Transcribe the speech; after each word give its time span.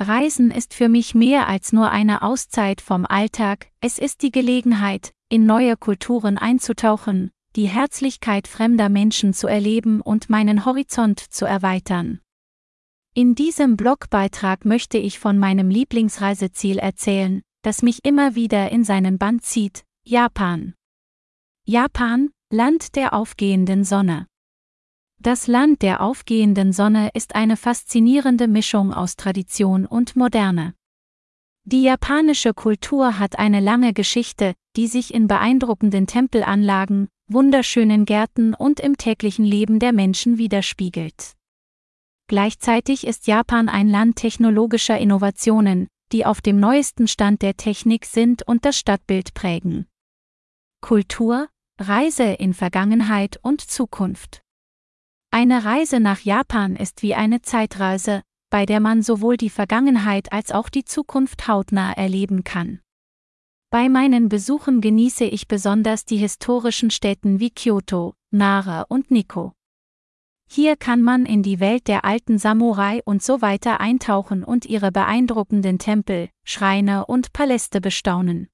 Reisen 0.00 0.50
ist 0.50 0.72
für 0.72 0.88
mich 0.88 1.14
mehr 1.14 1.46
als 1.46 1.74
nur 1.74 1.90
eine 1.90 2.22
Auszeit 2.22 2.80
vom 2.80 3.04
Alltag, 3.04 3.70
es 3.82 3.98
ist 3.98 4.22
die 4.22 4.30
Gelegenheit, 4.30 5.12
in 5.28 5.44
neue 5.44 5.76
Kulturen 5.76 6.38
einzutauchen, 6.38 7.30
die 7.54 7.66
Herzlichkeit 7.68 8.48
fremder 8.48 8.88
Menschen 8.88 9.34
zu 9.34 9.46
erleben 9.46 10.00
und 10.00 10.30
meinen 10.30 10.64
Horizont 10.64 11.20
zu 11.20 11.44
erweitern. 11.44 12.20
In 13.12 13.34
diesem 13.34 13.76
Blogbeitrag 13.76 14.64
möchte 14.64 14.96
ich 14.96 15.18
von 15.18 15.36
meinem 15.36 15.68
Lieblingsreiseziel 15.68 16.78
erzählen, 16.78 17.42
das 17.60 17.82
mich 17.82 18.02
immer 18.02 18.34
wieder 18.34 18.70
in 18.70 18.84
seinen 18.84 19.18
Band 19.18 19.44
zieht, 19.44 19.84
Japan. 20.02 20.72
Japan, 21.66 22.30
Land 22.50 22.96
der 22.96 23.12
aufgehenden 23.12 23.84
Sonne. 23.84 24.29
Das 25.22 25.48
Land 25.48 25.82
der 25.82 26.00
aufgehenden 26.00 26.72
Sonne 26.72 27.10
ist 27.12 27.34
eine 27.34 27.58
faszinierende 27.58 28.48
Mischung 28.48 28.94
aus 28.94 29.16
Tradition 29.16 29.84
und 29.84 30.16
Moderne. 30.16 30.72
Die 31.64 31.82
japanische 31.82 32.54
Kultur 32.54 33.18
hat 33.18 33.38
eine 33.38 33.60
lange 33.60 33.92
Geschichte, 33.92 34.54
die 34.76 34.86
sich 34.86 35.12
in 35.12 35.26
beeindruckenden 35.26 36.06
Tempelanlagen, 36.06 37.08
wunderschönen 37.26 38.06
Gärten 38.06 38.54
und 38.54 38.80
im 38.80 38.96
täglichen 38.96 39.44
Leben 39.44 39.78
der 39.78 39.92
Menschen 39.92 40.38
widerspiegelt. 40.38 41.34
Gleichzeitig 42.26 43.06
ist 43.06 43.26
Japan 43.26 43.68
ein 43.68 43.90
Land 43.90 44.16
technologischer 44.16 44.96
Innovationen, 44.96 45.88
die 46.12 46.24
auf 46.24 46.40
dem 46.40 46.58
neuesten 46.58 47.08
Stand 47.08 47.42
der 47.42 47.58
Technik 47.58 48.06
sind 48.06 48.48
und 48.48 48.64
das 48.64 48.78
Stadtbild 48.78 49.34
prägen. 49.34 49.86
Kultur, 50.80 51.50
Reise 51.78 52.24
in 52.24 52.54
Vergangenheit 52.54 53.38
und 53.42 53.60
Zukunft. 53.60 54.40
Eine 55.32 55.64
Reise 55.64 56.00
nach 56.00 56.20
Japan 56.20 56.74
ist 56.74 57.02
wie 57.02 57.14
eine 57.14 57.40
Zeitreise, 57.40 58.22
bei 58.50 58.66
der 58.66 58.80
man 58.80 59.02
sowohl 59.02 59.36
die 59.36 59.48
Vergangenheit 59.48 60.32
als 60.32 60.50
auch 60.50 60.68
die 60.68 60.84
Zukunft 60.84 61.46
hautnah 61.46 61.92
erleben 61.92 62.42
kann. 62.42 62.80
Bei 63.70 63.88
meinen 63.88 64.28
Besuchen 64.28 64.80
genieße 64.80 65.24
ich 65.24 65.46
besonders 65.46 66.04
die 66.04 66.16
historischen 66.16 66.90
Städten 66.90 67.38
wie 67.38 67.50
Kyoto, 67.50 68.14
Nara 68.32 68.82
und 68.88 69.12
Nikko. 69.12 69.52
Hier 70.50 70.74
kann 70.74 71.00
man 71.00 71.26
in 71.26 71.44
die 71.44 71.60
Welt 71.60 71.86
der 71.86 72.04
alten 72.04 72.38
Samurai 72.38 73.00
und 73.04 73.22
so 73.22 73.40
weiter 73.40 73.78
eintauchen 73.78 74.42
und 74.42 74.66
ihre 74.66 74.90
beeindruckenden 74.90 75.78
Tempel, 75.78 76.28
Schreine 76.44 77.06
und 77.06 77.32
Paläste 77.32 77.80
bestaunen. 77.80 78.48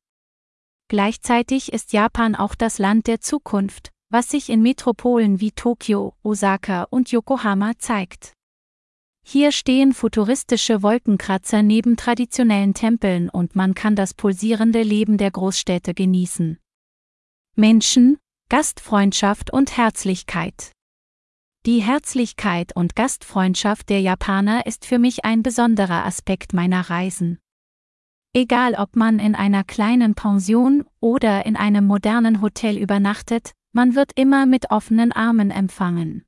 Gleichzeitig 0.88 1.72
ist 1.72 1.94
Japan 1.94 2.34
auch 2.34 2.54
das 2.54 2.78
Land 2.78 3.06
der 3.06 3.22
Zukunft, 3.22 3.92
was 4.08 4.30
sich 4.30 4.48
in 4.48 4.62
Metropolen 4.62 5.40
wie 5.40 5.52
Tokio, 5.52 6.14
Osaka 6.22 6.84
und 6.84 7.10
Yokohama 7.10 7.72
zeigt. 7.78 8.32
Hier 9.28 9.50
stehen 9.50 9.92
futuristische 9.92 10.82
Wolkenkratzer 10.82 11.62
neben 11.62 11.96
traditionellen 11.96 12.74
Tempeln 12.74 13.28
und 13.28 13.56
man 13.56 13.74
kann 13.74 13.96
das 13.96 14.14
pulsierende 14.14 14.82
Leben 14.82 15.18
der 15.18 15.32
Großstädte 15.32 15.94
genießen. 15.94 16.58
Menschen, 17.56 18.18
Gastfreundschaft 18.48 19.52
und 19.52 19.76
Herzlichkeit. 19.76 20.70
Die 21.66 21.82
Herzlichkeit 21.82 22.76
und 22.76 22.94
Gastfreundschaft 22.94 23.88
der 23.88 24.00
Japaner 24.00 24.66
ist 24.66 24.86
für 24.86 25.00
mich 25.00 25.24
ein 25.24 25.42
besonderer 25.42 26.04
Aspekt 26.04 26.52
meiner 26.52 26.88
Reisen. 26.88 27.40
Egal 28.32 28.74
ob 28.74 28.94
man 28.94 29.18
in 29.18 29.34
einer 29.34 29.64
kleinen 29.64 30.14
Pension 30.14 30.84
oder 31.00 31.44
in 31.44 31.56
einem 31.56 31.84
modernen 31.84 32.40
Hotel 32.40 32.78
übernachtet, 32.78 33.55
man 33.76 33.94
wird 33.94 34.12
immer 34.14 34.46
mit 34.46 34.70
offenen 34.70 35.12
Armen 35.12 35.50
empfangen. 35.50 36.24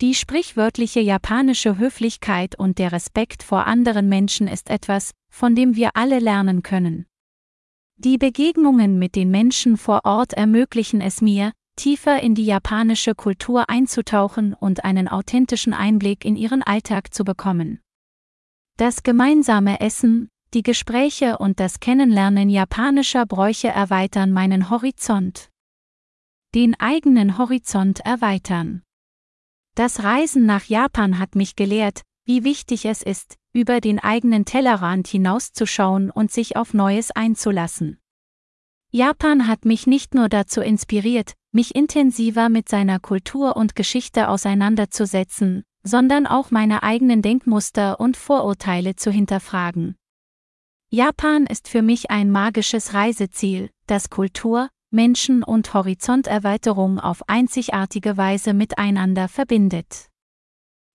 Die 0.00 0.14
sprichwörtliche 0.14 1.00
japanische 1.00 1.78
Höflichkeit 1.78 2.56
und 2.56 2.78
der 2.78 2.92
Respekt 2.92 3.42
vor 3.42 3.66
anderen 3.66 4.08
Menschen 4.08 4.46
ist 4.46 4.70
etwas, 4.70 5.10
von 5.28 5.56
dem 5.56 5.74
wir 5.74 5.90
alle 5.94 6.20
lernen 6.20 6.62
können. 6.62 7.06
Die 7.96 8.18
Begegnungen 8.18 9.00
mit 9.00 9.16
den 9.16 9.32
Menschen 9.32 9.76
vor 9.76 10.02
Ort 10.04 10.32
ermöglichen 10.32 11.00
es 11.00 11.20
mir, 11.20 11.50
tiefer 11.74 12.22
in 12.22 12.36
die 12.36 12.44
japanische 12.44 13.16
Kultur 13.16 13.68
einzutauchen 13.68 14.54
und 14.54 14.84
einen 14.84 15.08
authentischen 15.08 15.74
Einblick 15.74 16.24
in 16.24 16.36
ihren 16.36 16.62
Alltag 16.62 17.12
zu 17.12 17.24
bekommen. 17.24 17.80
Das 18.76 19.02
gemeinsame 19.02 19.80
Essen, 19.80 20.28
die 20.54 20.62
Gespräche 20.62 21.36
und 21.38 21.58
das 21.58 21.80
Kennenlernen 21.80 22.48
japanischer 22.48 23.26
Bräuche 23.26 23.68
erweitern 23.68 24.30
meinen 24.30 24.70
Horizont 24.70 25.50
den 26.54 26.78
eigenen 26.78 27.36
Horizont 27.36 28.00
erweitern. 28.00 28.82
Das 29.74 30.04
Reisen 30.04 30.46
nach 30.46 30.64
Japan 30.66 31.18
hat 31.18 31.34
mich 31.34 31.56
gelehrt, 31.56 32.02
wie 32.26 32.44
wichtig 32.44 32.84
es 32.84 33.02
ist, 33.02 33.36
über 33.52 33.80
den 33.80 33.98
eigenen 33.98 34.44
Tellerrand 34.44 35.08
hinauszuschauen 35.08 36.10
und 36.10 36.30
sich 36.30 36.56
auf 36.56 36.72
Neues 36.72 37.10
einzulassen. 37.10 37.98
Japan 38.92 39.48
hat 39.48 39.64
mich 39.64 39.88
nicht 39.88 40.14
nur 40.14 40.28
dazu 40.28 40.60
inspiriert, 40.60 41.34
mich 41.50 41.74
intensiver 41.74 42.48
mit 42.48 42.68
seiner 42.68 43.00
Kultur 43.00 43.56
und 43.56 43.74
Geschichte 43.74 44.28
auseinanderzusetzen, 44.28 45.64
sondern 45.82 46.28
auch 46.28 46.52
meine 46.52 46.84
eigenen 46.84 47.20
Denkmuster 47.20 47.98
und 47.98 48.16
Vorurteile 48.16 48.94
zu 48.94 49.10
hinterfragen. 49.10 49.96
Japan 50.88 51.46
ist 51.46 51.66
für 51.66 51.82
mich 51.82 52.12
ein 52.12 52.30
magisches 52.30 52.94
Reiseziel, 52.94 53.70
das 53.88 54.08
Kultur, 54.10 54.68
Menschen 54.94 55.42
und 55.42 55.74
Horizonterweiterung 55.74 56.98
auf 56.98 57.28
einzigartige 57.28 58.16
Weise 58.16 58.54
miteinander 58.54 59.28
verbindet. 59.28 60.08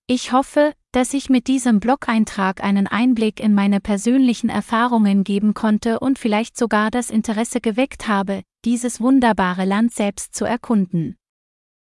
Ich 0.08 0.32
hoffe, 0.32 0.74
dass 0.92 1.14
ich 1.14 1.30
mit 1.30 1.46
diesem 1.46 1.80
Blog-Eintrag 1.80 2.64
einen 2.64 2.88
Einblick 2.88 3.40
in 3.40 3.54
meine 3.54 3.80
persönlichen 3.80 4.50
Erfahrungen 4.50 5.24
geben 5.24 5.54
konnte 5.54 6.00
und 6.00 6.18
vielleicht 6.18 6.58
sogar 6.58 6.90
das 6.90 7.12
Interesse 7.12 7.62
geweckt 7.62 8.08
habe, 8.08 8.42
dieses 8.66 9.00
wunderbare 9.00 9.66
Land 9.66 9.94
selbst 9.94 10.34
zu 10.34 10.46
erkunden. 10.46 11.16